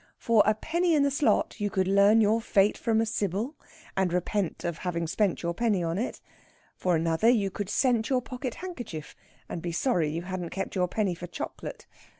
For 0.17 0.41
a 0.47 0.55
penny 0.55 0.95
in 0.95 1.03
the 1.03 1.11
slot 1.11 1.59
you 1.59 1.69
could 1.69 1.87
learn 1.87 2.21
your 2.21 2.41
fate 2.41 2.75
from 2.75 3.01
a 3.01 3.05
Sibyl, 3.05 3.55
and 3.95 4.11
repent 4.11 4.63
of 4.63 4.79
having 4.79 5.05
spent 5.05 5.43
your 5.43 5.53
penny 5.53 5.83
on 5.83 5.99
it. 5.99 6.19
For 6.75 6.95
another 6.95 7.29
you 7.29 7.51
could 7.51 7.69
scent 7.69 8.09
your 8.09 8.23
pocket 8.23 8.55
handkerchief, 8.55 9.15
and 9.47 9.61
be 9.61 9.71
sorry 9.71 10.09
you 10.09 10.23
hadn't 10.23 10.49
kept 10.49 10.73
your 10.73 10.87
penny 10.87 11.13
for 11.13 11.27
chocolate. 11.27 11.85